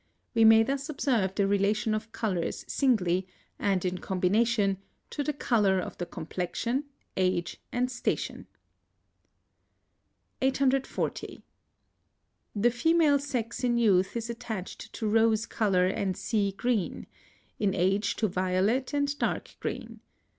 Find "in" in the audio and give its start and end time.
3.85-3.99, 13.63-13.77, 17.59-17.75